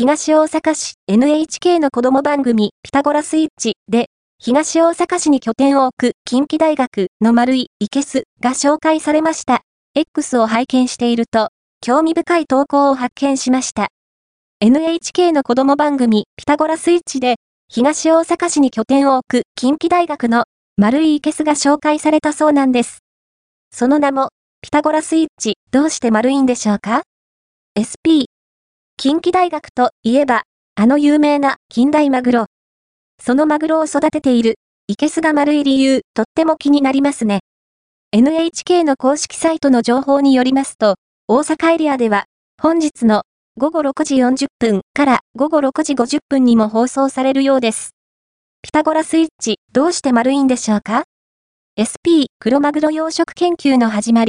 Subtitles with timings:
[0.00, 4.06] 東大阪市 NHK の子供番組ピタゴラスイッチで、
[4.38, 9.60] 東大阪市に拠点を置く近畿大学の丸いイケスが紹介されました。
[9.94, 11.50] X を拝見していると、
[11.82, 13.88] 興味深い投稿を発見しました。
[14.62, 17.34] NHK の子供番組ピタゴラスイッチで、
[17.68, 20.44] 東大阪市に拠点を置く近畿大学の
[20.78, 23.00] 丸いイケスが紹介されたそうなんです。
[23.70, 24.30] その名も、
[24.62, 27.02] ピタゴラスイッチ、どうして丸いんでしょうか
[27.76, 28.29] ?SP。
[29.02, 30.42] 近畿大学といえば、
[30.74, 32.46] あの有名な近代マグロ。
[33.18, 34.56] そのマグロを育てている、
[34.88, 37.40] イケスが丸い理由、とっても気になりますね。
[38.12, 40.96] NHK の公式サイトの情報によりますと、
[41.28, 42.26] 大阪エリアでは、
[42.60, 43.22] 本日の
[43.56, 47.92] 午後6時40分から午後6時50分にも放送されるようです。
[48.60, 51.04] ピタゴラスイッチ、どうして丸いんでしょうか
[51.80, 54.28] ?SP、黒マグロ養殖研究の始まり、